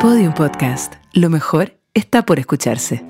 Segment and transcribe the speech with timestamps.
[0.00, 0.94] Podium Podcast.
[1.12, 3.02] Lo mejor está por escucharse.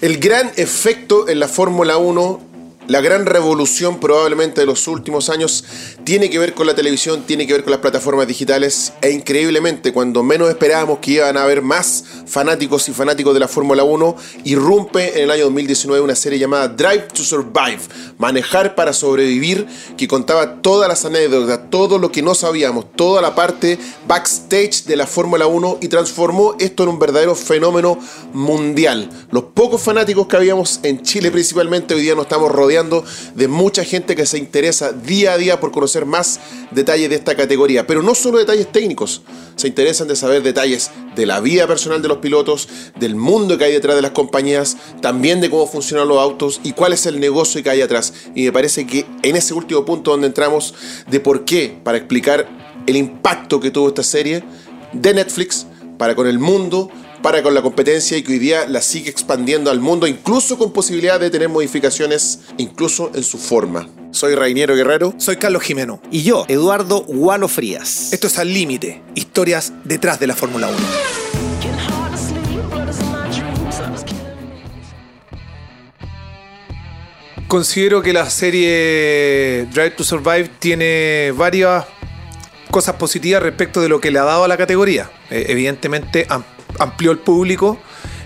[0.00, 2.52] El gran efecto en la Fórmula 1
[2.88, 5.64] la gran revolución probablemente de los últimos años
[6.04, 9.92] tiene que ver con la televisión, tiene que ver con las plataformas digitales e increíblemente
[9.92, 14.16] cuando menos esperábamos que iban a haber más fanáticos y fanáticos de la Fórmula 1,
[14.44, 17.80] irrumpe en el año 2019 una serie llamada Drive to Survive,
[18.16, 19.66] Manejar para sobrevivir,
[19.98, 23.78] que contaba todas las anécdotas, todo lo que no sabíamos, toda la parte
[24.08, 27.98] backstage de la Fórmula 1 y transformó esto en un verdadero fenómeno
[28.32, 29.10] mundial.
[29.30, 33.04] Los pocos fanáticos que habíamos en Chile principalmente hoy día nos estamos rodeando
[33.34, 36.40] de mucha gente que se interesa día a día por conocer más
[36.70, 39.20] detalles de esta categoría, pero no solo detalles técnicos,
[39.56, 43.64] se interesan de saber detalles de la vida personal de los pilotos, del mundo que
[43.64, 47.20] hay detrás de las compañías, también de cómo funcionan los autos y cuál es el
[47.20, 48.12] negocio que hay atrás.
[48.34, 50.74] Y me parece que en ese último punto donde entramos
[51.08, 52.48] de por qué, para explicar
[52.86, 54.42] el impacto que tuvo esta serie
[54.92, 55.66] de Netflix
[55.98, 56.90] para con el mundo,
[57.22, 60.72] para con la competencia y que hoy día la sigue expandiendo al mundo, incluso con
[60.72, 63.88] posibilidad de tener modificaciones, incluso en su forma.
[64.12, 65.14] Soy Rainiero Guerrero.
[65.16, 66.02] Soy Carlos Jimeno.
[66.10, 68.12] Y yo, Eduardo Gualo Frías.
[68.12, 70.76] Esto es Al Límite, historias detrás de la Fórmula 1.
[77.48, 81.86] Considero que la serie Drive to Survive tiene varias
[82.70, 85.10] cosas positivas respecto de lo que le ha dado a la categoría.
[85.30, 86.26] Eh, evidentemente
[86.78, 87.78] amplió el público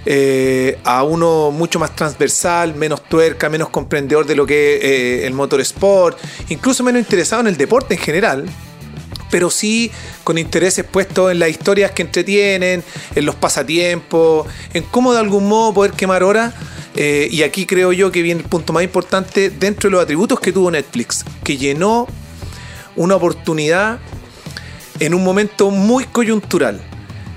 [0.08, 5.26] eh, a uno mucho más transversal, menos tuerca, menos comprendedor de lo que es eh,
[5.26, 6.16] el motorsport,
[6.48, 8.46] incluso menos interesado en el deporte en general,
[9.32, 9.90] pero sí
[10.22, 12.84] con intereses puestos en las historias que entretienen,
[13.16, 16.54] en los pasatiempos, en cómo de algún modo poder quemar horas.
[16.94, 20.38] Eh, y aquí creo yo que viene el punto más importante dentro de los atributos
[20.38, 22.06] que tuvo Netflix, que llenó
[22.94, 23.98] una oportunidad
[25.00, 26.80] en un momento muy coyuntural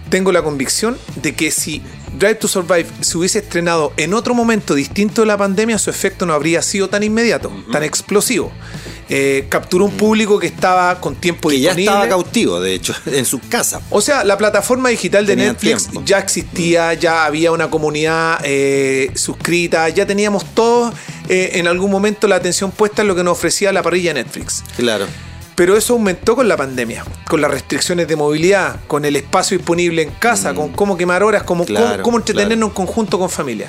[0.10, 1.82] tengo la convicción de que si
[2.18, 6.26] Drive to Survive se hubiese estrenado en otro momento distinto de la pandemia, su efecto
[6.26, 8.52] no habría sido tan inmediato, tan explosivo.
[9.12, 11.86] Eh, capturó un público que estaba con tiempo que disponible.
[11.86, 13.82] ya estaba cautivo, de hecho, en su casa.
[13.90, 19.90] O sea, la plataforma digital de Netflix ya existía, ya había una comunidad eh, suscrita,
[19.90, 20.94] ya teníamos todos
[21.28, 24.64] eh, en algún momento la atención puesta en lo que nos ofrecía la parrilla Netflix.
[24.78, 25.08] Claro.
[25.60, 30.02] Pero eso aumentó con la pandemia, con las restricciones de movilidad, con el espacio disponible
[30.02, 30.74] en casa, con mm.
[30.74, 31.66] cómo quemar horas, cómo,
[32.02, 33.68] cómo, entretenernos en conjunto con familia.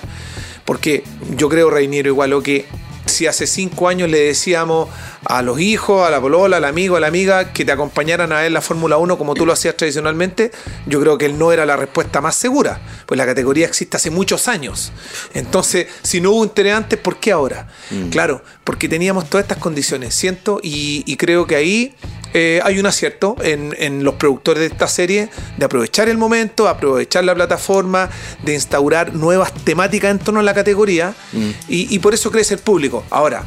[0.64, 1.02] Porque
[1.36, 2.66] yo creo, Reiniero, igual que
[3.10, 4.88] si hace cinco años le decíamos
[5.24, 8.40] a los hijos, a la polola, al amigo, a la amiga que te acompañaran a
[8.40, 10.50] ver la Fórmula 1 como tú lo hacías tradicionalmente,
[10.86, 14.10] yo creo que él no era la respuesta más segura, pues la categoría existe hace
[14.10, 14.92] muchos años.
[15.34, 17.68] Entonces, si no hubo interés antes, ¿por qué ahora?
[17.90, 18.08] Mm.
[18.08, 21.94] Claro, porque teníamos todas estas condiciones, siento, y creo que ahí
[22.32, 27.24] eh, hay un acierto en, los productores de esta serie de aprovechar el momento, aprovechar
[27.24, 28.08] la plataforma,
[28.44, 31.50] de instaurar nuevas temáticas en torno a la categoría mm.
[31.68, 32.99] y, por eso crece el público.
[33.10, 33.44] Ahora,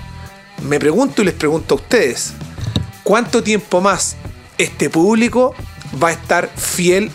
[0.64, 2.34] me pregunto y les pregunto a ustedes,
[3.04, 4.16] ¿cuánto tiempo más
[4.58, 5.54] este público
[6.02, 7.12] va a estar fiel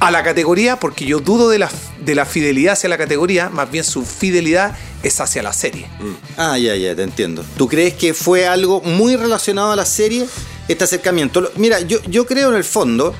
[0.00, 0.78] a la categoría?
[0.78, 1.70] Porque yo dudo de la,
[2.04, 5.86] de la fidelidad hacia la categoría, más bien su fidelidad es hacia la serie.
[6.00, 6.14] Mm.
[6.36, 7.44] Ah, ya, ya, te entiendo.
[7.56, 10.26] ¿Tú crees que fue algo muy relacionado a la serie?
[10.68, 11.50] este acercamiento.
[11.56, 13.14] Mira, yo, yo creo en el fondo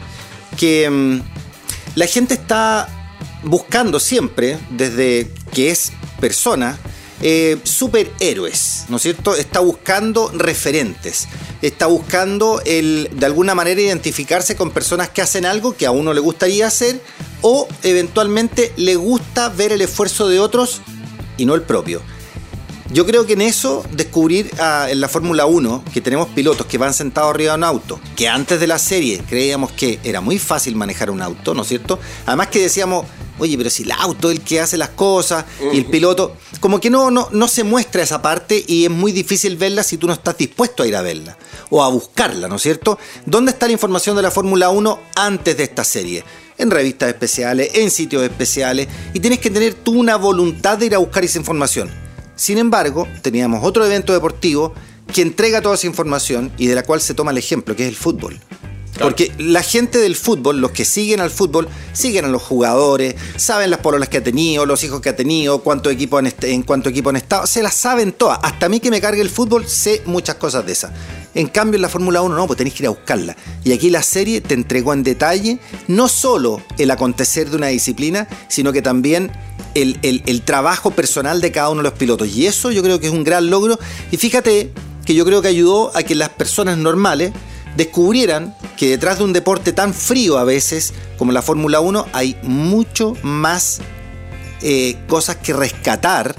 [0.57, 1.21] que mm,
[1.95, 2.89] la gente está
[3.43, 6.79] buscando siempre, desde que es persona,
[7.27, 9.35] eh, superhéroes, ¿no es cierto?
[9.35, 11.27] Está buscando referentes,
[11.63, 16.13] está buscando el, de alguna manera identificarse con personas que hacen algo que a uno
[16.13, 17.01] le gustaría hacer
[17.41, 20.83] o eventualmente le gusta ver el esfuerzo de otros
[21.39, 22.03] y no el propio.
[22.93, 26.77] Yo creo que en eso descubrir ah, en la Fórmula 1 que tenemos pilotos que
[26.77, 30.39] van sentados arriba de un auto, que antes de la serie creíamos que era muy
[30.39, 31.99] fácil manejar un auto, ¿no es cierto?
[32.27, 33.07] Además que decíamos,
[33.39, 36.81] oye, pero si el auto es el que hace las cosas y el piloto, como
[36.81, 40.07] que no, no, no se muestra esa parte y es muy difícil verla si tú
[40.07, 41.37] no estás dispuesto a ir a verla
[41.71, 42.99] o a buscarla, ¿no es cierto?
[43.27, 46.25] ¿Dónde está la información de la Fórmula 1 antes de esta serie?
[46.57, 50.95] en revistas especiales, en sitios especiales, y tienes que tener tú una voluntad de ir
[50.95, 51.91] a buscar esa información.
[52.37, 54.73] Sin embargo, teníamos otro evento deportivo
[55.13, 57.89] que entrega toda esa información y de la cual se toma el ejemplo, que es
[57.89, 58.41] el fútbol.
[59.01, 63.71] Porque la gente del fútbol, los que siguen al fútbol, siguen a los jugadores, saben
[63.71, 66.89] las pololas que ha tenido, los hijos que ha tenido, cuánto equipo han en cuánto
[66.89, 68.39] equipo han estado, se las saben todas.
[68.43, 70.93] Hasta mí que me cargue el fútbol, sé muchas cosas de esas.
[71.35, 73.37] En cambio, en la Fórmula 1 no, pues tenéis que ir a buscarla.
[73.65, 75.59] Y aquí la serie te entregó en detalle
[75.89, 79.33] no solo el acontecer de una disciplina, sino que también
[79.75, 82.29] el trabajo personal de cada uno de los pilotos.
[82.29, 83.77] Y eso yo creo que es un gran logro.
[84.13, 84.73] Y fíjate
[85.05, 87.33] que yo creo que ayudó a que las personas normales
[87.77, 92.37] descubrieran que detrás de un deporte tan frío a veces como la Fórmula 1 hay
[92.43, 93.81] mucho más
[94.63, 96.35] eh, cosas que rescatar.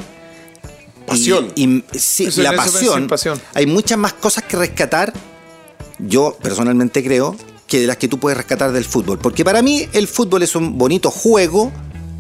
[1.06, 1.52] Pasión.
[1.56, 3.40] Y, sí, la pasión, pasión.
[3.54, 5.14] Hay muchas más cosas que rescatar.
[6.00, 7.36] Yo personalmente creo
[7.68, 9.20] que de las que tú puedes rescatar del fútbol.
[9.20, 11.72] Porque para mí el fútbol es un bonito juego,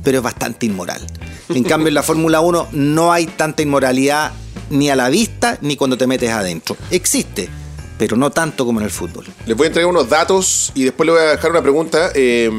[0.03, 1.05] pero es bastante inmoral.
[1.49, 4.31] En cambio, en la Fórmula 1 no hay tanta inmoralidad
[4.69, 6.77] ni a la vista ni cuando te metes adentro.
[6.91, 7.49] Existe,
[7.97, 9.25] pero no tanto como en el fútbol.
[9.45, 12.11] Les voy a entregar unos datos y después les voy a dejar una pregunta.
[12.13, 12.49] Eh,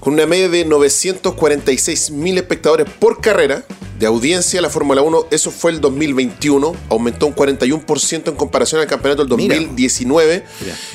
[0.00, 3.64] con una media de 946 mil espectadores por carrera
[3.98, 8.86] de audiencia, la Fórmula 1, eso fue el 2021, aumentó un 41% en comparación al
[8.86, 10.44] campeonato del 2019,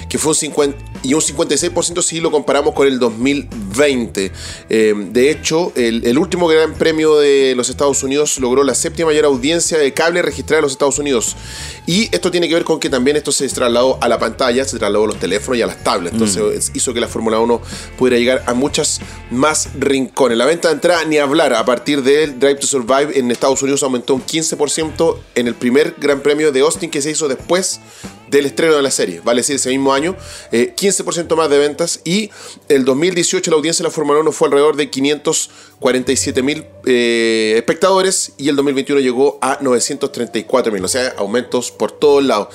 [0.10, 4.32] que fue un 50, y un 56% si lo comparamos con el 2020.
[4.70, 9.08] Eh, de hecho, el, el, último Gran Premio de los Estados Unidos logró la séptima
[9.08, 11.36] mayor audiencia de cable registrada en los Estados Unidos.
[11.86, 14.78] Y esto tiene que ver con que también esto se trasladó a la pantalla, se
[14.78, 16.14] trasladó a los teléfonos y a las tablets.
[16.14, 16.78] Entonces mm.
[16.78, 17.62] hizo que la Fórmula 1
[17.98, 19.00] pudiera llegar a muchas
[19.32, 20.38] más rincones.
[20.38, 23.84] La venta de entrada, ni hablar, a partir del Drive to Survive en Estados Unidos
[23.84, 27.80] aumentó un 15% en el primer Gran Premio de Austin que se hizo después
[28.30, 30.16] del estreno de la serie, vale decir, ese mismo año,
[30.52, 32.30] 15% eh, más de ventas y
[32.68, 38.34] el 2018 la audiencia de la Fórmula 1 fue alrededor de 547 mil eh, espectadores
[38.38, 42.50] y el 2021 llegó a 934 mil, o sea, aumentos por todos lados.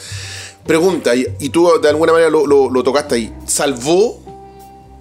[0.67, 4.23] Pregunta, y, tú de alguna manera lo, lo tocaste ahí, ¿salvó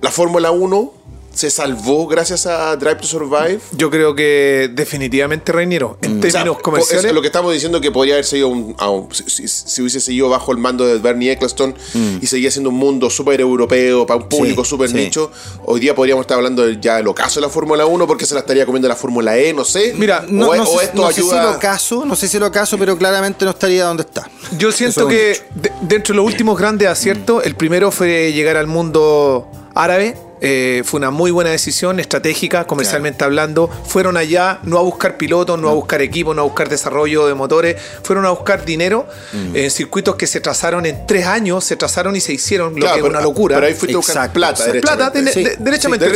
[0.02, 1.04] la Fórmula 1
[1.34, 3.60] se salvó gracias a Drive to Survive?
[3.72, 6.22] Yo creo que definitivamente Reiniero, en mm.
[6.22, 7.12] términos comerciales.
[7.12, 8.76] lo que estamos diciendo que podría haber seguido un,
[9.12, 12.18] si, hubiese seguido bajo el mando de Bernie Eccleston mm.
[12.22, 15.32] y seguía siendo un mundo súper europeo, para un público súper nicho,
[15.66, 18.42] hoy día podríamos estar hablando ya del ocaso de la Fórmula 1 porque se la
[18.42, 19.94] estaría comiendo la Fórmula E, no sé.
[19.98, 21.42] Mira, no, o, sé, esto ayuda...
[21.42, 24.30] si lo ocaso, no sé si lo ocaso, pero claramente no estaría donde está.
[24.58, 25.42] Yo siento que
[25.82, 30.16] dentro de los últimos grandes aciertos, el primero fue llegar al mundo árabe
[30.46, 33.70] eh, fue una muy buena decisión estratégica, comercialmente hablando.
[33.86, 37.34] Fueron allá no a buscar pilotos, no, a buscar equipos, no a buscar desarrollo de
[37.34, 39.56] motores, fueron a buscar dinero mm.
[39.56, 43.00] en circuitos que se trazaron en tres años, se trazaron y se hicieron, lo que
[43.00, 43.56] es una locura.
[43.56, 46.12] Pero ahí fuiste a buscar plata, Plata, derechamente,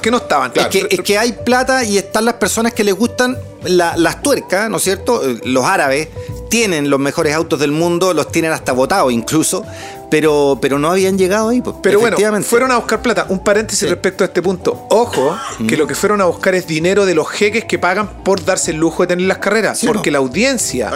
[0.00, 0.52] que no estaban.
[0.54, 4.70] Es, que, es, que, hay plata y están las personas que les gustan las tuercas,
[4.70, 5.22] ¿no es cierto?
[5.42, 6.06] Los árabes
[6.48, 9.64] tienen los mejores autos del mundo, los tienen hasta votados incluso,
[10.12, 11.62] pero, pero no habían llegado ahí.
[11.62, 13.24] Pues, pero bueno, fueron a buscar plata.
[13.30, 14.86] Un paréntesis respecto a este punto.
[14.90, 15.34] Ojo,
[15.66, 18.72] que lo que fueron a buscar es dinero de los jeques que pagan por darse
[18.72, 19.80] el lujo de tener las carreras.
[19.86, 20.92] porque la audiencia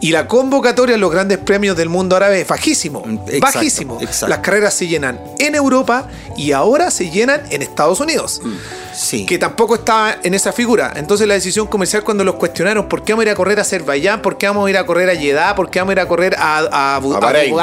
[0.00, 3.02] y la convocatoria a los grandes premios del mundo árabe es bajísimo.
[3.04, 3.98] Mm, bajísimo.
[4.26, 8.40] Las carreras se llenan en Europa y ahora se llenan en Estados Unidos.
[8.42, 8.83] Mm
[9.26, 10.92] que tampoco estaba en esa figura.
[10.96, 13.62] Entonces la decisión comercial cuando los cuestionaron, ¿por qué vamos a ir a correr a
[13.62, 14.22] Azerbaiyán?
[14.22, 15.54] ¿Por qué vamos a ir a correr a Jeddah?
[15.54, 17.54] ¿Por qué vamos a ir a correr a, a, a, Bahrein.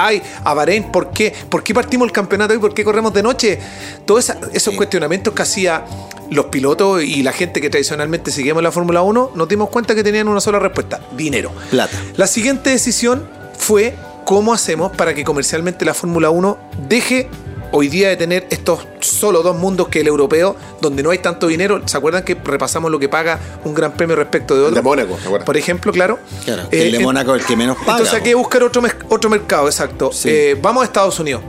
[0.44, 0.92] a Bahrein?
[0.92, 1.34] ¿Por qué?
[1.50, 3.60] ¿Por qué partimos el campeonato y por qué corremos de noche?
[4.06, 5.86] Todos esos cuestionamientos que hacía
[6.30, 10.04] los pilotos y la gente que tradicionalmente seguíamos la Fórmula 1, nos dimos cuenta que
[10.04, 11.52] tenían una sola respuesta, dinero.
[11.70, 11.98] Plata.
[12.16, 13.28] La siguiente decisión
[13.58, 16.58] fue cómo hacemos para que comercialmente la Fórmula 1
[16.88, 17.30] deje
[17.72, 21.48] hoy día de tener estos solo dos mundos que el europeo, donde no hay tanto
[21.48, 21.82] dinero.
[21.86, 24.76] ¿Se acuerdan que repasamos lo que paga un gran premio respecto de otro?
[24.76, 26.20] de Mónaco, Por ejemplo, claro.
[26.46, 27.92] Claro, el de eh, Mónaco es el que menos paga.
[27.94, 30.12] Entonces hay que buscar otro, otro mercado, exacto.
[30.26, 31.42] Eh, vamos a Estados Unidos.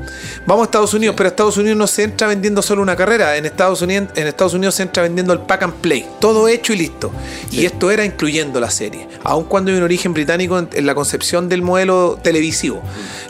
[0.47, 3.37] Vamos a Estados Unidos, pero Estados Unidos no se entra vendiendo solo una carrera.
[3.37, 6.07] En Estados Unidos, en Estados Unidos se entra vendiendo el pack and play.
[6.21, 7.13] Todo hecho y listo.
[7.51, 9.09] Y esto era incluyendo la serie.
[9.25, 12.83] Aun cuando hay un origen británico en, la concepción del modelo televisivo.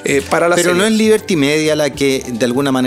[0.04, 2.81] Eh, para la pero no es Liberty Media la que de alguna manera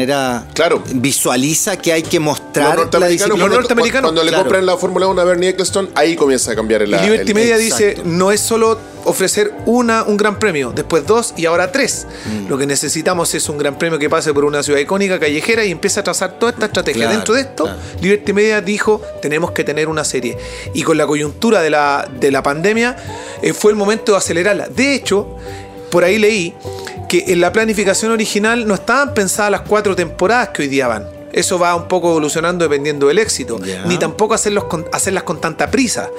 [0.54, 0.84] claro.
[0.94, 5.24] visualiza que hay que mostrar los norteamericanos, la Cuando, le compran la Fórmula 1 a
[5.24, 10.04] Bernie Eccleston, ahí comienza a cambiar el Liberty Media dice, no es solo ofrecer una,
[10.04, 12.08] un gran premio, después dos y ahora tres.
[12.25, 12.50] Mm.
[12.50, 15.72] Lo que necesitamos es un gran premio que pase por una ciudad icónica, callejera y
[15.72, 17.10] empiece a trazar toda esta estrategia.
[17.10, 17.70] Dentro de esto,
[18.02, 20.38] Liberty Media dijo, tenemos que tener una serie.
[20.74, 22.96] Y con la coyuntura de la, de la pandemia,
[23.42, 24.68] eh, fue el momento de acelerarla.
[24.68, 25.38] De hecho,
[25.92, 26.54] por ahí leí
[27.16, 31.08] que en la planificación original no estaban pensadas las cuatro temporadas que hoy día van.
[31.32, 33.58] Eso va un poco evolucionando dependiendo del éxito.
[33.86, 36.10] Ni tampoco hacerlos hacerlas con tanta prisa.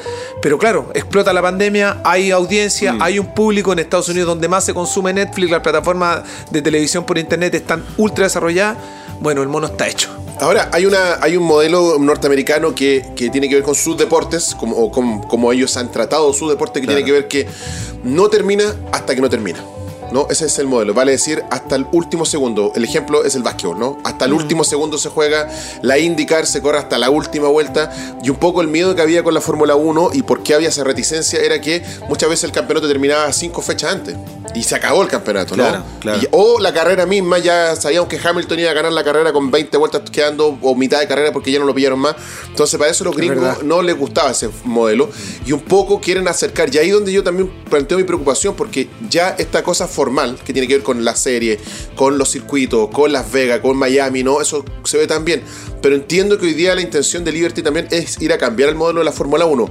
[0.42, 3.02] Pero claro, explota la pandemia, hay audiencia, mm.
[3.02, 7.04] hay un público en Estados Unidos donde más se consume Netflix, las plataformas de televisión
[7.04, 8.76] por internet están ultra desarrolladas.
[9.20, 10.10] Bueno, el mono está hecho.
[10.40, 14.76] Ahora, hay, una, hay un modelo norteamericano que, tiene que ver con sus deportes, como,
[14.76, 17.46] o como, ellos han tratado su deporte, que tiene que ver que
[18.04, 19.60] no termina hasta que no termina.
[20.12, 20.26] ¿No?
[20.30, 20.94] Ese es el modelo.
[20.94, 22.72] Vale decir, hasta el último segundo.
[22.74, 23.98] El ejemplo es el básquetbol, ¿no?
[24.04, 25.48] Hasta el último segundo se juega.
[25.82, 27.90] La IndyCar se corre hasta la última vuelta.
[28.22, 30.68] Y un poco el miedo que había con la Fórmula 1 y por qué había
[30.68, 34.16] esa reticencia era que muchas veces el campeonato terminaba cinco fechas antes.
[34.54, 35.66] Y se acabó el campeonato, ¿no?
[36.30, 39.76] o la carrera misma, ya sabíamos que Hamilton iba a ganar la carrera con 20
[39.76, 42.16] vueltas quedando o mitad de carrera porque ya no lo pillaron más.
[42.48, 45.10] Entonces, para eso los gringos no les gustaba ese modelo.
[45.44, 46.74] Y un poco quieren acercar.
[46.74, 50.68] Y ahí donde yo también planteo mi preocupación porque ya esta cosa formal que tiene
[50.68, 51.58] que ver con la serie,
[51.96, 54.40] con los circuitos, con Las Vegas, con Miami, ¿no?
[54.40, 55.42] Eso se ve también.
[55.82, 58.74] Pero entiendo que hoy día la intención de Liberty también es ir a cambiar el
[58.74, 59.70] modelo de la Fórmula 1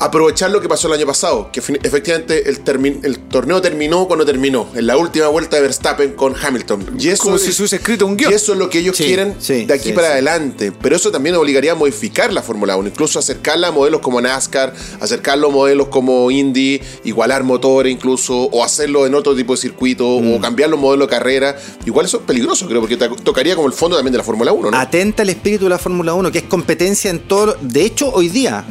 [0.00, 2.60] aprovechar lo que pasó el año pasado, que efectivamente el,
[3.04, 6.96] el, torneo terminó cuando terminó, en la última vuelta de Verstappen con Hamilton.
[6.98, 8.32] Y eso Como si se hubiese escrito un guion.
[8.32, 10.72] Y eso es lo que ellos quieren de aquí para adelante.
[10.72, 14.72] Pero eso también obligaría a modificar la Fórmula 1, incluso acercarla a modelos como NASCAR,
[15.00, 20.08] acercarlo a modelos como Indy, igualar motores incluso, o hacerlo en otro tipo de circuito,
[20.08, 20.40] o mm.
[20.40, 21.56] cambiar los modelos de carrera.
[21.84, 24.70] Igual eso es peligroso, creo, porque tocaría como el fondo también de la Fórmula 1.
[24.70, 24.76] ¿no?
[24.78, 27.56] Atenta al espíritu de la Fórmula 1, que es competencia en todo.
[27.60, 28.64] De hecho, hoy día,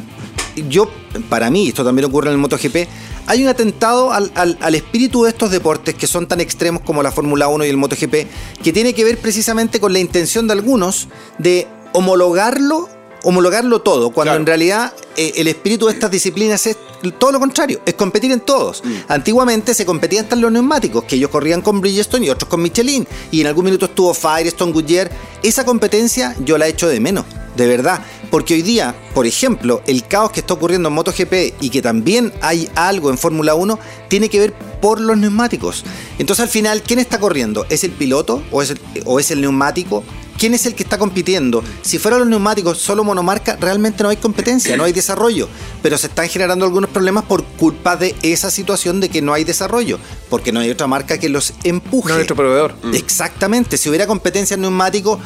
[0.68, 0.88] yo,
[1.28, 2.88] para mí, esto también ocurre en el MotoGP,
[3.26, 7.48] hay un atentado al, espíritu de estos deportes que son tan extremos como la Fórmula
[7.48, 8.14] 1 y el MotoGP,
[8.62, 12.88] que tiene que ver precisamente con la intención de algunos de homologarlo,
[13.22, 16.76] homologarlo todo, cuando en realidad eh, el espíritu de estas disciplinas es
[17.18, 18.82] todo lo contrario, es competir en todos.
[18.84, 18.94] Mm.
[19.08, 23.06] Antiguamente se competían hasta los neumáticos, que ellos corrían con Bridgestone y otros con Michelin,
[23.30, 25.10] y en algún minuto estuvo Firestone, Goodyear.
[25.42, 27.24] Esa competencia yo la echo de menos,
[27.60, 28.00] de verdad.
[28.30, 32.32] Porque hoy día, por ejemplo, el caos que está ocurriendo en MotoGP y que también
[32.40, 35.84] hay algo en Fórmula 1, tiene que ver por los neumáticos.
[36.18, 37.66] Entonces al final, ¿quién está corriendo?
[37.68, 40.02] ¿Es el piloto o es el, o es el neumático?
[40.38, 41.62] ¿Quién es el que está compitiendo?
[41.82, 45.50] Si fueran los neumáticos solo monomarca, realmente no hay competencia, no hay desarrollo.
[45.82, 49.44] Pero se están generando algunos problemas por culpa de esa situación de que no hay
[49.44, 49.98] desarrollo.
[50.30, 52.08] Porque no hay otra marca que los empuje.
[52.08, 52.74] No hay otro proveedor.
[52.94, 53.76] Exactamente.
[53.76, 55.18] Si hubiera competencia en neumáticos,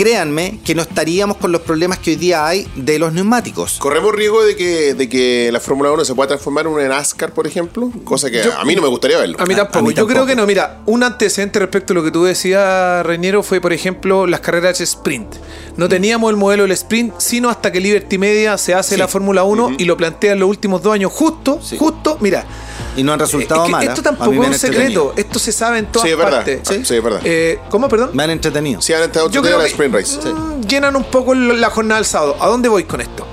[0.00, 3.76] créanme que no estaríamos con los problemas que hoy día hay de los neumáticos.
[3.78, 7.32] ¿Corremos riesgo de que, de que la Fórmula 1 se pueda transformar en un NASCAR,
[7.34, 7.92] por ejemplo?
[8.02, 9.36] Cosa que a mí no me gustaría verlo.
[9.38, 9.90] A mí tampoco.
[9.90, 10.46] Yo creo que no.
[10.46, 14.78] Mira, un antecedente respecto a lo que tú decías, Reñero, fue, por ejemplo, las carreras
[14.78, 15.34] de sprint.
[15.80, 19.44] No teníamos el modelo del sprint, sino hasta que Liberty Media se hace la Fórmula
[19.44, 22.44] 1 y lo plantea en los últimos dos años, justo, justo, mira.
[22.98, 23.88] Y no han resultado mal.
[23.88, 25.14] Esto tampoco es un secreto.
[25.16, 26.60] Esto se sabe en todas sí, es partes.
[26.68, 27.22] Sí, sí, es verdad.
[27.24, 28.10] Eh, ¿Cómo, perdón?
[28.12, 28.82] Me han entretenido.
[28.82, 30.18] Sí, han entretenido Yo creo la Sprint Race.
[30.18, 32.36] Mm, llenan un poco la jornada del sábado.
[32.40, 33.26] ¿A dónde voy con esto?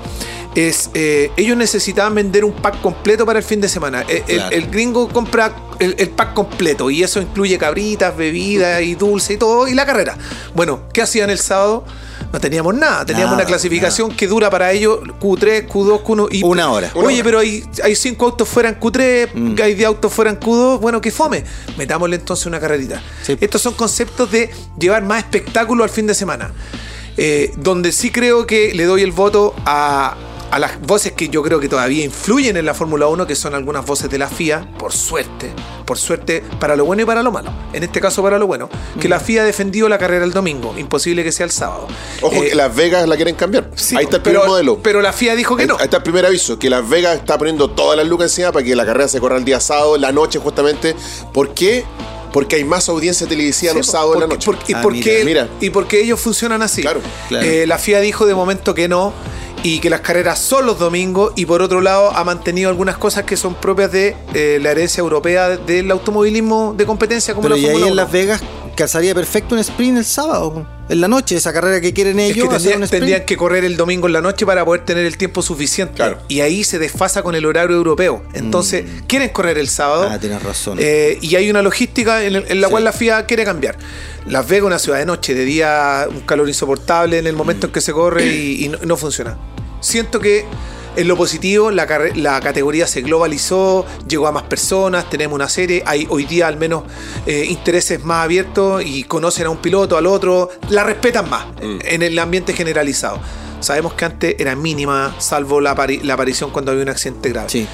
[0.54, 4.06] Es, eh, ellos necesitaban vender un pack completo para el fin de semana.
[4.08, 9.34] Eh, el, gringo compra el, el, pack completo y eso incluye cabritas, bebidas y dulce
[9.34, 10.16] y todo, y la carrera.
[10.54, 11.84] Bueno, ¿qué hacían el sábado?
[12.32, 13.04] No teníamos nada.
[13.04, 16.42] Teníamos una clasificación que dura para ellos Q3, Q2, Q1 y.
[16.42, 16.90] Una hora.
[16.94, 19.62] Oye, pero hay, hay cinco autos fuera en Q3, mm.
[19.62, 20.80] hay 10 autos fuera en Q2.
[20.80, 21.44] Bueno, que fome.
[21.76, 23.02] Metámosle entonces una carrerita.
[23.26, 26.52] Estos son conceptos de llevar más espectáculo al fin de semana.
[27.20, 30.16] Eh, donde sí creo que le doy el voto a,
[30.50, 33.54] a las voces que yo creo que todavía influyen en la Fórmula 1, que son
[33.54, 35.52] algunas voces de la FIA, por suerte,
[35.84, 37.50] por suerte, para lo bueno y para lo malo.
[37.72, 38.68] En este caso, para lo bueno,
[39.00, 41.86] que la FIA ha defendido la carrera el domingo, imposible que sea el sábado.
[42.22, 43.70] Ojo, que eh, Las Vegas la quieren cambiar.
[43.96, 44.78] ahí está el primer modelo.
[44.82, 45.76] Pero la FIA dijo que no.
[45.76, 48.64] Ahí está el primer aviso, que Las Vegas está poniendo todas las lucas encima para
[48.64, 50.96] que la carrera se corra el día sábado, la noche justamente.
[51.32, 51.84] ¿Por qué?
[52.32, 54.50] Porque hay más audiencia televisiva los sábados en la noche.
[54.66, 55.48] y, ah, porque, mira.
[55.60, 56.82] y porque ellos funcionan así.
[56.82, 57.00] Claro.
[57.30, 59.12] Eh, la FIA dijo de momento que no
[59.62, 63.24] y que las carreras son los domingos y por otro lado ha mantenido algunas cosas
[63.24, 67.66] que son propias de eh, la herencia europea del automovilismo de competencia como Pero y
[67.66, 68.42] ahí en Las Vegas
[68.78, 72.48] casaría perfecto un sprint el sábado en la noche, esa carrera que quieren ellos.
[72.88, 76.00] tendrían, que correr el domingo en la noche para poder tener el tiempo suficiente.
[76.28, 78.22] Y ahí se desfasa con el horario europeo.
[78.34, 79.06] Entonces, mm.
[79.08, 80.08] quieren correr el sábado.
[80.08, 80.78] Ah, tienes razón.
[80.80, 83.76] Eh, y hay una logística en, la cual la FIA quiere cambiar.
[84.26, 87.72] Las Vegas, una ciudad de noche, de día un calor insoportable en el momento en
[87.72, 89.36] que se corre y, no, funciona.
[89.80, 90.44] Siento que
[90.98, 91.86] en lo positivo, la,
[92.16, 96.56] la, categoría se globalizó, llegó a más personas, tenemos una serie, hay hoy día al
[96.56, 96.82] menos
[97.24, 101.78] eh, intereses más abiertos y conocen a un piloto, al otro, la respetan más mm.
[101.82, 103.20] en el ambiente generalizado.
[103.60, 107.48] Sabemos que antes era mínima, salvo la, aparición cuando había un accidente grave.
[107.48, 107.68] Sí.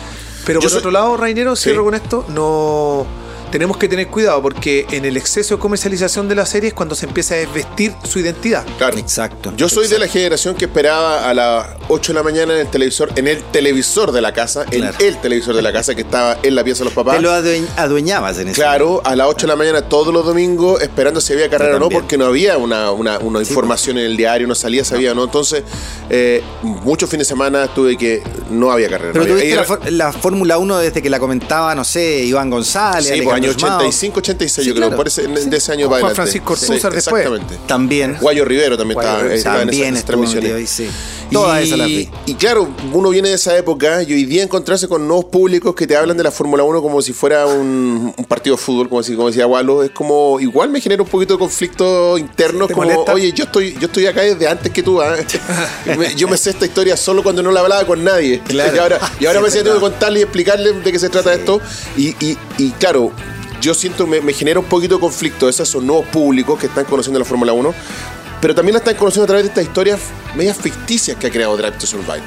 [0.44, 3.06] Pero por otro lado, Rainero, cierro con esto, no
[3.54, 6.96] tenemos que tener cuidado porque en el exceso de comercialización de la serie es cuando
[6.96, 8.64] se empieza a desvestir su identidad.
[8.78, 8.98] Claro.
[8.98, 9.52] Exacto.
[9.56, 12.66] Yo soy de la generación que esperaba a la 8 de la mañana en el
[12.66, 16.36] televisor, en el televisor de la casa, en el televisor de la casa que estaba
[16.42, 17.14] en la pieza de los papás.
[17.14, 20.82] Te lo adueñabas en ese Claro, a las 8 de la mañana todos los domingos
[20.82, 24.48] esperando si había carrera o no, porque no había una, una, información en el diario,
[24.48, 25.22] no salía, sabía, ¿no?
[25.22, 25.62] Entonces,
[26.10, 28.20] eh, muchos fines de semana tuve que
[28.50, 29.12] no había carrera.
[29.12, 33.12] Pero tuviste la, Fórmula 1 desde que la comentaba, no sé, Iván González.
[33.14, 36.52] Sí, por año 85, 86, yo creo, por ese, de ese año para Juan Francisco
[36.52, 37.24] Ortúzar después.
[37.24, 37.58] Exactamente.
[37.66, 38.16] También.
[38.20, 40.68] Guayo Rivero también estaba, en esas, transmisiones.
[40.68, 40.88] sí.
[41.32, 42.08] Todas esas las vi.
[42.26, 45.86] Y claro, uno viene de esa época y hoy día encontrarse con nuevos públicos que
[45.86, 49.28] te hablan de la Fórmula 1 como si fuera un, partido de fútbol, como, como
[49.28, 53.44] decía Walo, es como, igual me genera un poquito de conflicto interno, como, oye, yo
[53.44, 55.16] estoy, yo estoy acá desde antes que tú, ¿ah?
[56.16, 58.40] yo me sé esta historia solo cuando no la hablaba con nadie.
[58.48, 61.60] Y ahora, y ahora me siento que contarle y explicarle de qué se trata esto.
[61.96, 62.14] Y,
[62.58, 63.12] y, claro,
[63.64, 65.48] yo siento, me, me, genera un poquito de conflicto.
[65.48, 67.74] Esos nuevos públicos que están conociendo la Fórmula 1.
[68.40, 70.00] Pero también la están conociendo a través de estas historias
[70.34, 72.22] medias ficticias que ha creado Drive to Survive.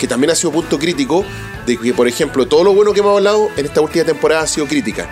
[0.00, 1.26] Que también ha sido punto crítico
[1.66, 4.46] de que, por ejemplo, todo lo bueno que hemos hablado en esta última temporada ha
[4.46, 5.06] sido crítica.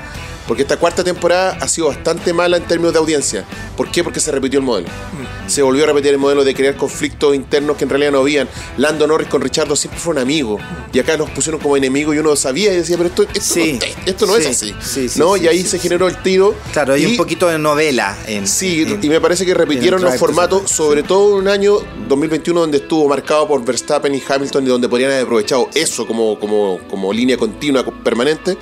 [0.46, 3.44] Porque esta cuarta temporada ha sido bastante mala en términos de audiencia.
[3.76, 4.04] ¿Por qué?
[4.04, 4.88] Porque se repitió el modelo.
[4.88, 5.50] Mm.
[5.50, 8.48] Se volvió a repetir el modelo de crear conflictos internos que en realidad no habían.
[8.76, 10.60] Lando Norris con Richardo siempre fueron amigos.
[10.92, 14.36] Y acá nos pusieron como enemigos y uno sabía y decía, pero esto, esto, no,
[14.36, 14.74] es así.
[15.16, 15.36] ¿no?
[15.36, 16.54] y ahí se generó el tiro.
[16.72, 18.16] Claro, hay un poquito de novela.
[18.26, 22.60] En, sí, y me parece que repitieron los formatos, sobre todo en un año 2021
[22.60, 26.78] donde estuvo marcado por Verstappen y Hamilton y donde podrían haber aprovechado eso como, como,
[26.88, 28.56] como línea continua permanente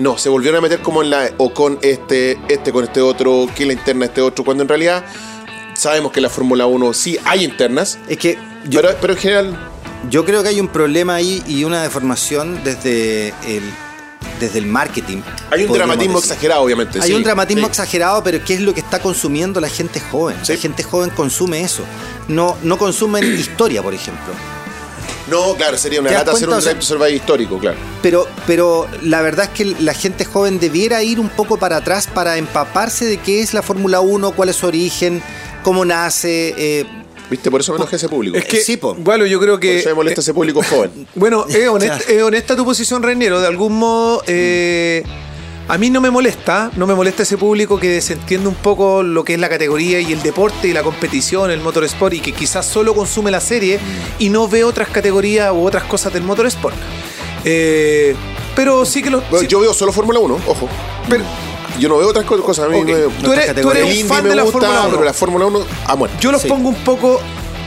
[0.00, 1.30] no, se volvieron a meter como en la.
[1.36, 5.04] o con este, este con este otro, que la interna este otro, cuando en realidad
[5.74, 7.98] sabemos que en la Fórmula 1 sí hay internas.
[8.08, 8.38] Es que.
[8.70, 9.66] pero, pero en general.
[10.08, 13.62] Yo creo que hay un problema ahí y una deformación desde el
[14.40, 15.18] desde el marketing.
[15.50, 16.98] Hay un dramatismo exagerado, obviamente.
[17.02, 20.36] Hay un dramatismo exagerado, pero ¿qué es lo que está consumiendo la gente joven?
[20.48, 21.82] La gente joven consume eso.
[22.28, 24.32] No, no consumen historia, por ejemplo.
[25.30, 27.76] No, claro, sería una lata hacer un Drive histórico, claro.
[28.02, 32.06] Pero, pero la verdad es que la gente joven debiera ir un poco para atrás
[32.06, 35.22] para empaparse de qué es la Fórmula 1, cuál es su origen,
[35.62, 36.54] cómo nace.
[36.56, 36.86] Eh,
[37.30, 37.50] ¿Viste?
[37.50, 38.36] Por eso me enoja ese público.
[38.36, 39.68] Es que, sí, bueno, yo creo que.
[39.68, 41.06] Por eso me molesta ese público joven.
[41.14, 41.68] Bueno, es
[42.22, 43.40] honesta, tu posición, Reinero.
[43.40, 44.22] De algún modo.
[44.26, 45.04] Eh,
[45.68, 49.24] a mí no me molesta, no me molesta ese público que desentiende un poco lo
[49.24, 52.66] que es la categoría y el deporte y la competición, el motorsport y que quizás
[52.66, 53.78] solo consume la serie
[54.18, 56.76] y no ve otras categorías u otras cosas del motorsport.
[57.44, 58.14] Eh,
[58.54, 59.22] pero sí que lo.
[59.48, 60.68] Yo veo solo Fórmula 1, ojo.
[61.08, 61.24] Pero,
[61.78, 62.66] yo no veo otras cosas.
[62.66, 62.82] A mí
[63.22, 64.90] tú eres, un fan de la Fórmula 1.
[64.90, 66.14] Pero la Fórmula 1 ah, bueno.
[66.20, 67.20] Yo los pongo un poco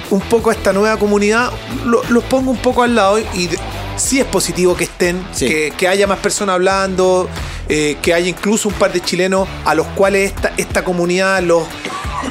[0.10, 1.52] un poco a esta nueva comunidad,
[1.86, 3.50] los pongo un poco al lado y
[3.98, 7.28] sí es positivo que estén, que, haya más personas hablando,
[7.69, 11.63] eh, que haya incluso un par de chilenos a los cuales esta, esta comunidad los,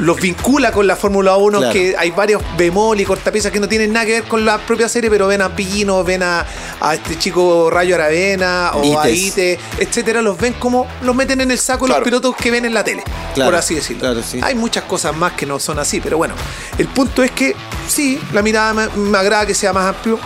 [0.00, 3.92] los vincula con la Fórmula 1, que hay varios bemol y cortapiezas que no tienen
[3.92, 6.44] nada que ver con la propia serie, pero ven a Pillino, ven a,
[6.92, 11.58] este chico Rayo Aravena o a Ite, etcétera, los ven como los meten en el
[11.58, 14.14] saco los pilotos que ven en la tele, por así decirlo.
[14.42, 16.34] Hay muchas cosas más que no son así, pero bueno,
[16.78, 17.54] el punto es que
[17.88, 20.18] sí, la mirada me agrada que sea más amplio,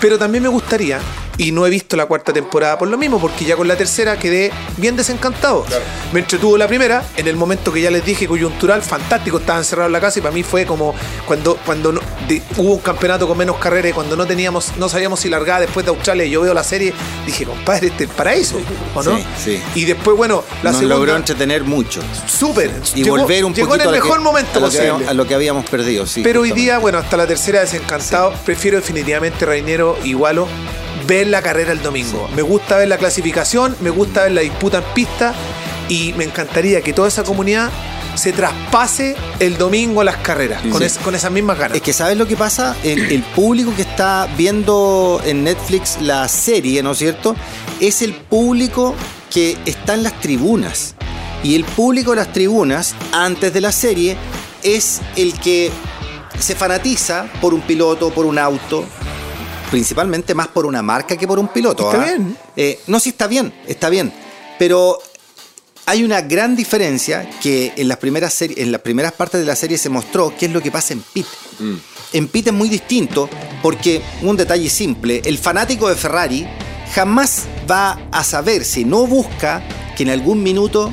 [0.00, 1.00] pero también me gustaría
[1.40, 4.18] y no he visto la cuarta temporada por lo mismo, porque ya con la tercera
[4.18, 5.64] quedé bien desencantado.
[6.12, 9.86] Me entretuvo la primera, en el momento que ya les dije, coyuntural, fantástico, estaba encerrado
[9.86, 11.98] en la casa y para mí fue como cuando, cuando
[12.58, 15.86] hubo un campeonato con menos carreras y cuando no teníamos, no sabíamos si largaba después
[15.86, 16.92] de Australia y yo veo la serie,
[17.24, 18.60] dije, compadre, este es el paraíso,
[18.94, 19.18] ¿o no?
[19.42, 22.02] Sí, Y después, bueno, la Nos logró entretener mucho.
[22.26, 22.70] Súper.
[22.94, 25.64] Y volver un poquito en el mejor momento a lo, que, a lo que habíamos
[25.64, 26.20] perdido, sí.
[26.22, 30.46] Pero hoy día, bueno, hasta la tercera desencantado, prefiero definitivamente Reinero igualo
[31.10, 32.28] ver la carrera el domingo.
[32.36, 35.34] Me gusta ver la clasificación, me gusta ver la disputa en pista
[35.88, 37.68] y me encantaría que toda esa comunidad
[38.14, 41.76] se traspase el domingo a las carreras, con, con, esas mismas ganas.
[41.76, 46.28] Es que sabes lo que pasa, el, el, público que está viendo en Netflix la
[46.28, 47.34] serie, ¿no es cierto?
[47.80, 48.94] Es el público
[49.30, 50.94] que está en las tribunas.
[51.42, 54.16] Y el público de las tribunas, antes de la serie,
[54.62, 55.72] es el que
[56.38, 58.84] se fanatiza por un piloto, por un auto,
[59.70, 61.90] principalmente más por una marca que por un piloto.
[61.90, 62.06] Está ¿ah?
[62.06, 62.36] bien.
[62.56, 64.12] Eh, no, sí está bien, está bien.
[64.58, 64.98] Pero
[65.86, 69.56] hay una gran diferencia que en las primeras series, en las primeras partes de la
[69.56, 71.26] serie se mostró qué es lo que pasa en pit.
[71.58, 71.74] Mm.
[72.12, 73.28] En pit es muy distinto
[73.62, 76.46] porque un detalle simple, el fanático de Ferrari
[76.94, 79.62] jamás va a saber si no busca
[79.96, 80.92] que en algún minuto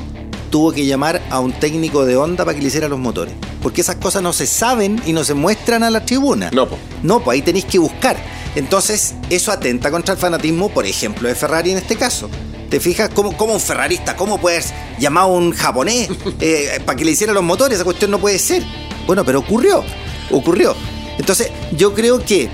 [0.50, 3.34] tuvo que llamar a un técnico de Honda para que le hiciera los motores.
[3.62, 6.50] Porque esas cosas no se saben y no se muestran a la tribuna.
[6.52, 6.80] No, pues.
[7.02, 8.16] No, pues ahí tenéis que buscar.
[8.54, 12.30] Entonces, eso atenta contra el fanatismo, por ejemplo, de Ferrari en este caso.
[12.70, 16.08] ¿Te fijas cómo, un ferrarista, cómo puedes llamar a un japonés
[16.40, 17.76] eh, para que le hiciera los motores?
[17.76, 18.62] Esa cuestión no puede ser.
[19.06, 19.82] Bueno, pero ocurrió,
[20.30, 20.74] ocurrió.
[21.18, 22.48] Entonces, yo creo que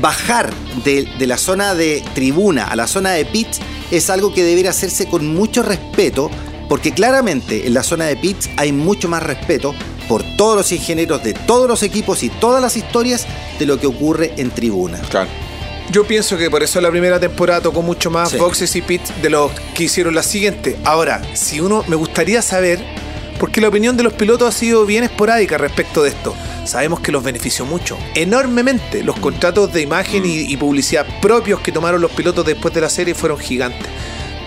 [0.00, 0.52] bajar
[0.84, 4.70] de, de la zona de tribuna a la zona de pits es algo que debería
[4.70, 6.30] hacerse con mucho respeto,
[6.68, 9.74] porque claramente en la zona de pits hay mucho más respeto
[10.08, 13.26] por todos los ingenieros de todos los equipos y todas las historias
[13.58, 14.98] de lo que ocurre en tribuna.
[15.10, 15.28] Claro.
[15.90, 18.36] Yo pienso que por eso la primera temporada tocó mucho más Sí.
[18.38, 20.78] boxes y pits de los que hicieron la siguiente.
[20.84, 22.82] Ahora, si uno me gustaría saber,
[23.38, 26.34] porque la opinión de los pilotos ha sido bien esporádica respecto de esto.
[26.64, 29.02] Sabemos que los benefició mucho, enormemente.
[29.04, 32.88] Los contratos de imagen y, y publicidad propios que tomaron los pilotos después de la
[32.88, 33.86] serie fueron gigantes.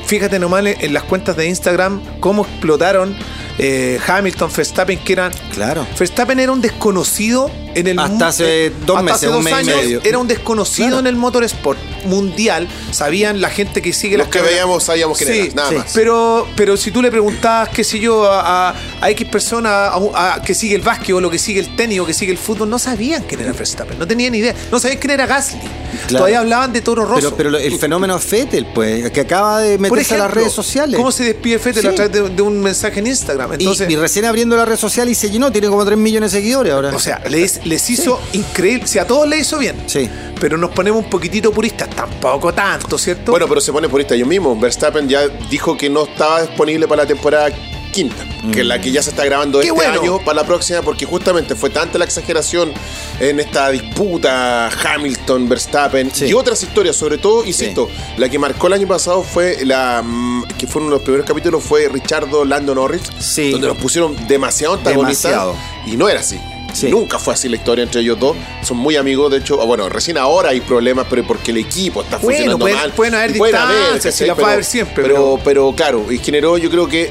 [0.08, 3.15] Fíjate nomás en las cuentas de Instagram cómo explotaron
[3.60, 5.88] eh, Hamilton, Verstappen, que eran Claro.
[5.98, 9.43] Verstappen era un desconocido en el Hasta hace eh, dos hasta meses, hace un dos
[9.43, 10.02] mes y años, medio.
[10.04, 11.00] Era un desconocido Claro.
[11.00, 12.67] en el motorsport mundial.
[12.91, 14.56] Sabían la gente que sigue Los las que carreras.
[14.56, 15.76] veíamos sabíamos quién Sí, era, nada sí.
[15.76, 15.91] más.
[15.93, 19.98] Pero, pero si tú le preguntabas, qué sé yo, a, a- a X persona a
[19.98, 22.32] un- a- que sigue el básquet o lo que sigue el tenis o que sigue
[22.32, 24.56] el fútbol, no sabían quién era Verstappen, no tenían ni idea.
[24.72, 25.60] No sabían quién era Gasly.
[26.08, 26.17] Claro.
[26.17, 27.34] Todavía hablaban de Toro Rosso.
[27.36, 30.95] Pero, el fenómeno Fettel, pues, que acaba de meterse a las redes sociales.
[30.97, 31.88] ¿Cómo se despide Fettel Sí.
[31.88, 33.52] a través de, de un mensaje en Instagram?
[33.52, 36.32] Y- Entonces, y, recién abriendo la red social y se llenó, tiene como 3 millones
[36.32, 36.89] de seguidores ahora.
[36.95, 38.88] O sea, les, les hizo increíble.
[38.88, 39.76] Si a todos les hizo bien.
[39.88, 40.10] Sí.
[40.39, 41.89] Pero nos ponemos un poquitito puristas.
[41.89, 43.32] Tampoco tanto, ¿cierto?
[43.32, 44.58] Bueno, pero se pone purista yo mismo.
[44.60, 47.50] Verstappen ya dijo que no estaba disponible para la temporada
[47.97, 50.01] quinta, que es la que ya se está grabando Qué este bueno.
[50.01, 52.71] año para la próxima, porque justamente fue tanta la exageración
[53.19, 56.25] en esta disputa Hamilton, Verstappen Sí.
[56.27, 60.43] y otras historias, sobre todo, insisto, la que marcó el año pasado fue la mm,
[60.60, 63.49] que fue uno de los primeros capítulos fue Richardo Lando Norris, Sí.
[63.51, 65.55] donde los pusieron demasiado antagonistas Demasiado.
[65.88, 66.39] y no era así.
[66.73, 66.89] Sí.
[66.91, 68.38] Nunca fue así la historia entre ellos dos.
[68.62, 69.60] Son muy amigos, de hecho.
[69.60, 72.91] ah, Bueno, recién ahora hay problemas, pero porque el equipo está Bueno, funcionando mal.
[72.91, 76.55] pueden haber distancias, si las va a haber siempre, Pero, pero- pero claro, y generó,
[76.60, 77.10] yo creo que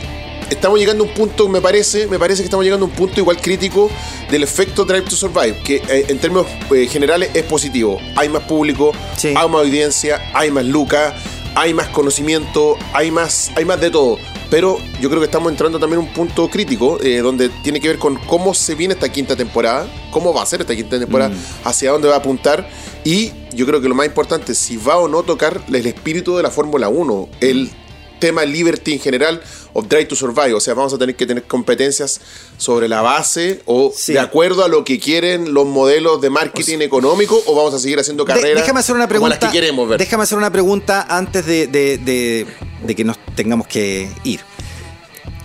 [0.51, 3.21] estamos llegando a un punto, me parece, me parece que estamos llegando a un punto
[3.21, 3.91] igual crítico
[4.31, 8.01] del efecto Drive to Survive, que eh, en términos eh, generales es positivo.
[8.17, 9.29] Hay más público, Sí.
[9.29, 11.15] hay más audiencia, hay más lucas,
[11.55, 14.19] hay más conocimiento, hay más, hay más de todo.
[14.51, 17.89] Pero yo creo que estamos entrando también a un punto crítico eh, donde tiene que
[17.89, 21.35] ver con cómo se viene esta quinta temporada, cómo va a ser esta quinta temporada,
[21.65, 22.69] hacia dónde va a apuntar
[23.05, 26.45] y yo creo que lo más importante, si va o no tocar el espíritu de
[26.45, 27.71] la Fórmula 1, el
[28.19, 31.45] tema Liberty en general o Drive to Survive, o sea, vamos a tener que tener
[31.45, 32.21] competencias
[32.57, 34.13] sobre la base o Sí.
[34.15, 37.99] de acuerdo a lo que quieren los modelos de marketing económico o vamos a seguir
[37.99, 39.39] haciendo carreras déjame hacer una como pregunta.
[39.41, 39.99] las que queremos ver.
[39.99, 42.47] Déjame hacer una pregunta antes de, de- de-
[42.87, 44.41] de que nos tengamos que ir.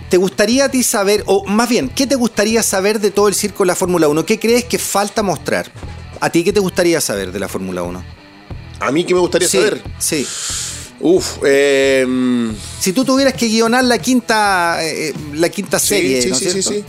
[0.08, 3.34] ¿Te gustaría a ti saber, o más bien, qué te gustaría saber de todo el
[3.34, 4.26] circo de la Fórmula 1?
[4.26, 5.70] ¿Qué crees que falta mostrar?
[6.20, 8.04] ¿A ti qué te gustaría saber de la Fórmula 1?
[8.80, 9.82] A mí que me gustaría Sí, saber.
[9.98, 10.26] sí.
[11.02, 12.06] Uf, eh,
[12.80, 16.50] Si tú tuvieras que guionar la quinta, eh, la quinta serie, sí, ¿no es sí,
[16.50, 16.84] sí, sí.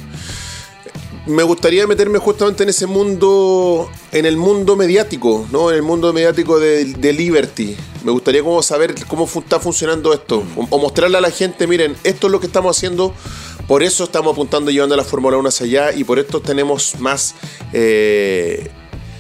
[1.26, 5.70] Me gustaría meterme justamente en ese mundo, en el mundo mediático, ¿no?
[5.72, 7.76] En el mundo mediático de, de Liberty.
[8.04, 10.44] Me gustaría como saber cómo fu- está funcionando esto.
[10.58, 13.14] O, o mostrarle a la gente, miren, esto es lo que estamos haciendo,
[13.70, 16.96] por eso estamos apuntando y llevando la Fórmula 1 hacia allá y por esto tenemos
[17.00, 17.36] más...
[17.72, 18.70] eh,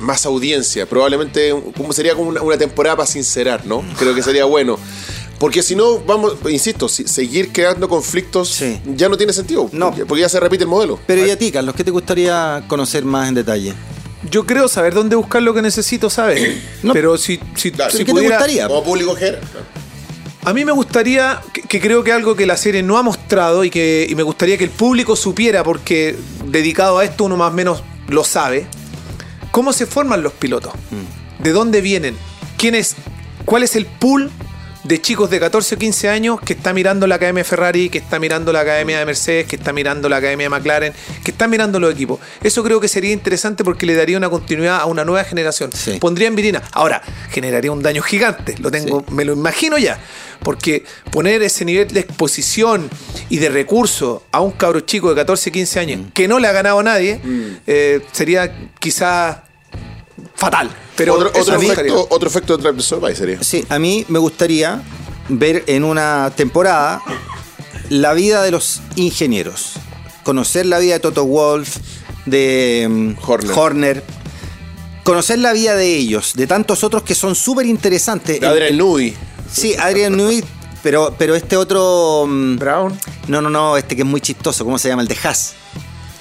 [0.03, 3.83] más audiencia, probablemente como sería como una, una temporada para sincerar, ¿no?
[3.97, 4.77] Creo que sería bueno.
[5.39, 8.79] Porque si no, vamos, insisto, si- seguir creando conflictos Sí.
[8.95, 9.67] ya no tiene sentido.
[9.73, 9.93] No.
[10.07, 10.99] Porque, ya se repite el modelo.
[11.07, 13.73] Pero y a ti, Carlos, ¿qué te gustaría conocer más en detalle?
[14.31, 16.59] Yo creo saber dónde buscar lo que necesito, ¿sabes?
[16.83, 16.93] No.
[16.93, 17.91] Pero si, si, Claro.
[17.91, 18.67] si ¿Qué te gustaría?
[18.67, 19.41] Como público general.
[20.45, 23.63] A mí me gustaría, que, que creo que algo que la serie no ha mostrado
[23.63, 26.15] y que y me gustaría que el público supiera, porque
[26.47, 28.67] dedicado a esto uno más o menos lo sabe,
[29.53, 30.73] cómo se forman los pilotos,
[31.37, 32.17] de dónde vienen,
[32.57, 32.95] quién es,
[33.45, 34.31] cuál es el pool
[34.83, 37.99] de chicos de 14 o 15 años que está mirando la Academia de Ferrari, que
[37.99, 40.93] está mirando la Academia de Mercedes, que está mirando la Academia de McLaren,
[41.23, 42.19] que están mirando los equipos.
[42.43, 45.71] Eso creo que sería interesante porque le daría una continuidad a una nueva generación.
[45.73, 45.97] Sí.
[45.99, 46.61] Pondría en vitrina.
[46.73, 49.99] Ahora, generaría un daño gigante, lo tengo, me lo imagino ya.
[50.41, 52.89] Porque poner ese nivel de exposición
[53.29, 56.11] y de recurso a un cabro chico de 14, 15 años Mm.
[56.11, 57.21] que no le ha ganado a nadie,
[57.67, 59.37] eh, sería quizás
[60.43, 60.69] fatal.
[60.95, 63.43] Pero otro, efecto, otro efecto de sería.
[63.43, 64.81] Sí, a mí me gustaría
[65.29, 67.01] ver en una temporada
[67.89, 69.73] la vida de los ingenieros.
[70.23, 71.77] Conocer la vida de Toto Wolf,
[72.25, 73.57] de mm, Horner.
[73.57, 74.03] Horner.
[75.03, 78.41] Conocer la vida de ellos, de tantos otros que son súper interesantes.
[78.41, 79.15] Adrian Newey.
[79.51, 80.43] Sí, Adrian Newey,
[80.81, 82.25] pero, pero este otro...
[82.27, 82.97] mm, Brown.
[83.27, 85.01] No, no, no, este que es muy chistoso, ¿cómo se llama?
[85.01, 85.55] El de Haas.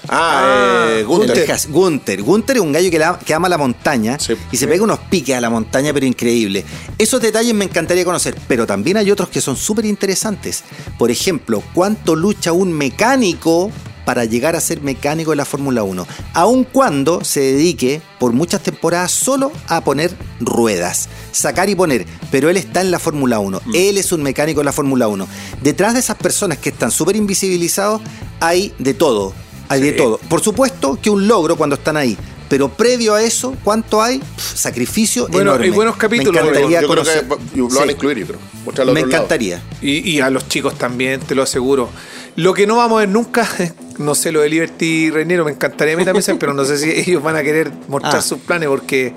[0.09, 1.47] Ah, eh, El Gunther.
[1.47, 2.23] de Haas, Gunther.
[2.23, 4.35] Gunther es un gallo que, la- que ama la montaña Sí.
[4.51, 6.65] y se pega unos piques a la montaña, pero increíble.
[6.99, 10.65] Esos detalles me encantaría conocer, pero también hay otros que son súper interesantes.
[10.99, 13.71] Por ejemplo, cuánto lucha un mecánico
[14.05, 18.61] para llegar a ser mecánico de la Fórmula 1, aun cuando se dedique por muchas
[18.61, 23.61] temporadas solo a poner ruedas, sacar y poner, pero él está en la Fórmula 1,
[23.65, 23.71] mm.
[23.77, 25.29] él es un mecánico de la Fórmula 1.
[25.63, 28.01] Detrás de esas personas que están súper invisibilizados
[28.41, 29.35] hay de todo,
[29.73, 30.19] hay de todo.
[30.19, 32.17] Por supuesto que un logro cuando están ahí,
[32.49, 34.23] pero previo a eso, ¿cuánto hay?
[34.37, 35.65] sacrificio bueno, enorme.
[35.67, 36.43] Hay buenos capítulos.
[36.43, 38.93] Me encantaría yo creo que lo van a incluir, yo creo.
[38.93, 39.63] Me encantaría.
[39.81, 41.89] Y, y, a los chicos también, te lo aseguro.
[42.37, 43.49] Lo que no vamos a ver nunca,
[43.99, 46.91] no sé, lo de Liberty Reynero, me encantaría a mí también, pero no sé si
[47.11, 48.23] ellos van a querer mostrar ah.
[48.23, 49.13] sus planes porque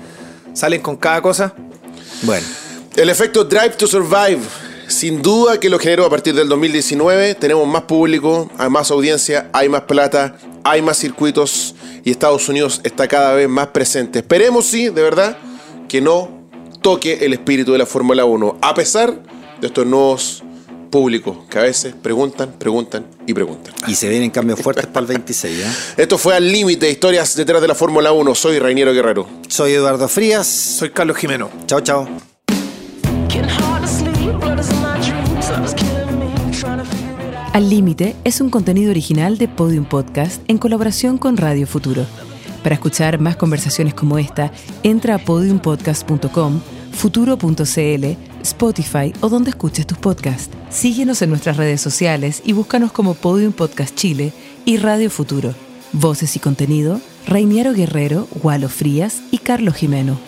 [0.54, 1.54] salen con cada cosa.
[2.22, 2.46] Bueno.
[2.96, 4.40] El efecto Drive to Survive.
[4.96, 7.34] Sin duda que lo generó a partir del 2019.
[7.34, 12.80] Tenemos más público, hay más audiencia, hay más plata, hay más circuitos y Estados Unidos
[12.82, 14.20] está cada vez más presente.
[14.20, 15.36] Esperemos, sí, de verdad,
[15.86, 16.30] que no
[16.80, 19.20] toque el espíritu de la Fórmula 1, a pesar
[19.60, 20.42] de estos nuevos
[20.90, 23.74] públicos que a veces preguntan, preguntan y preguntan.
[23.86, 25.58] Y se vienen cambios fuertes para el 26.
[25.58, 25.70] ¿eh?
[25.98, 28.34] Esto fue Al Límite, historias detrás de la Fórmula 1.
[28.34, 29.28] Soy Reiniero Guerrero.
[29.46, 30.46] Soy Eduardo Frías.
[30.46, 31.50] Soy Carlos Jimeno.
[31.66, 32.08] Chao, chao.
[37.56, 42.04] Al Límite es un contenido original de Podium Podcast en colaboración con Radio Futuro.
[42.62, 46.60] Para escuchar más conversaciones como esta, entra a podiumpodcast.com,
[46.92, 48.04] futuro.cl,
[48.42, 50.54] Spotify o donde escuches tus podcasts.
[50.68, 54.34] Síguenos en nuestras redes sociales y búscanos como Podium Podcast Chile
[54.66, 55.54] y Radio Futuro.
[55.94, 60.18] Voces y contenido, Reiniero Guerrero, Gualo Frías y Carlos Jimeno.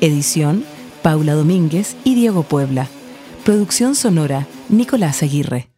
[0.00, 0.64] Edición,
[1.00, 2.88] Paula Domínguez y Diego Puebla.
[3.44, 5.71] Producción sonora, Nicolás Aguirre.